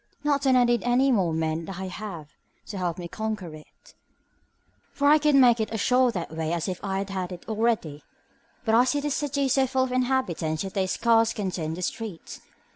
Not 0.23 0.41
that 0.41 0.55
I 0.55 0.63
need 0.63 0.81
any 0.81 1.11
more 1.11 1.31
men 1.31 1.65
than 1.65 1.75
I 1.75 1.85
have 1.89 2.29
to 2.65 2.79
help 2.79 2.97
me 2.97 3.05
to 3.05 3.15
conquer 3.15 3.53
it, 3.53 3.93
for 4.91 5.07
I 5.07 5.19
could 5.19 5.35
make 5.35 5.59
it 5.59 5.69
as 5.69 5.79
sure 5.79 6.09
that 6.11 6.35
way 6.35 6.53
as 6.53 6.67
if 6.67 6.83
I 6.83 7.05
had 7.07 7.31
it 7.31 7.47
already; 7.47 8.01
but 8.65 8.73
I 8.73 8.83
see 8.83 8.99
this 8.99 9.13
city 9.13 9.45
is 9.45 9.53
so 9.53 9.67
full 9.67 9.83
of 9.83 9.91
inhabitants 9.91 10.63
that 10.63 10.73
they 10.73 10.87
scarce 10.87 11.33
can 11.33 11.51
turn 11.51 11.65
in 11.65 11.73
the 11.75 11.83
streets. 11.83 12.41